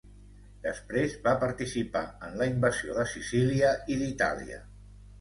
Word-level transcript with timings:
Després 0.63 1.17
va 1.27 1.33
participar 1.43 2.03
en 2.29 2.35
la 2.41 2.49
invasió 2.55 2.99
de 3.01 3.07
Sicília 3.15 3.79
i 3.97 4.03
d'Itàlia. 4.05 4.65